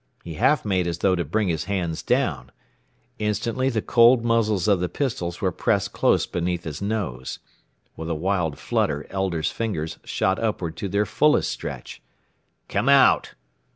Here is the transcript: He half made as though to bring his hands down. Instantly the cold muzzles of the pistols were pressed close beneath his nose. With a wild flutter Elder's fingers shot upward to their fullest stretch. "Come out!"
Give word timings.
He 0.23 0.33
half 0.33 0.65
made 0.65 0.87
as 0.87 0.97
though 0.97 1.13
to 1.13 1.23
bring 1.23 1.47
his 1.49 1.65
hands 1.65 2.01
down. 2.01 2.51
Instantly 3.19 3.69
the 3.69 3.83
cold 3.83 4.25
muzzles 4.25 4.67
of 4.67 4.79
the 4.79 4.89
pistols 4.89 5.41
were 5.41 5.51
pressed 5.51 5.93
close 5.93 6.25
beneath 6.25 6.63
his 6.63 6.81
nose. 6.81 7.37
With 7.95 8.09
a 8.09 8.15
wild 8.15 8.57
flutter 8.57 9.05
Elder's 9.11 9.51
fingers 9.51 9.99
shot 10.03 10.39
upward 10.39 10.75
to 10.77 10.89
their 10.89 11.05
fullest 11.05 11.51
stretch. 11.51 12.01
"Come 12.67 12.89
out!" 12.89 13.35